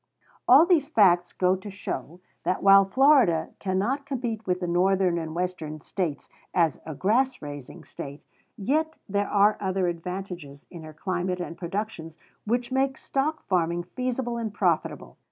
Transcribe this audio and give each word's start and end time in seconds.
All 0.47 0.65
these 0.65 0.89
facts 0.89 1.31
go 1.31 1.55
to 1.55 1.69
show, 1.69 2.21
that, 2.43 2.63
while 2.63 2.85
Florida 2.85 3.49
cannot 3.59 4.07
compete 4.07 4.47
with 4.47 4.59
the 4.59 4.65
Northern 4.67 5.19
and 5.19 5.35
Western 5.35 5.79
States 5.81 6.27
as 6.55 6.79
a 6.87 6.95
grass 6.95 7.39
raising 7.39 7.83
State, 7.83 8.25
yet 8.57 8.95
there 9.07 9.29
are 9.29 9.57
other 9.61 9.87
advantages 9.87 10.65
in 10.71 10.81
her 10.81 10.93
climate 10.93 11.39
and 11.39 11.55
productions 11.55 12.17
which 12.45 12.71
make 12.71 12.97
stock 12.97 13.43
farming 13.43 13.83
feasible 13.83 14.37
and 14.37 14.55
profitable. 14.55 15.17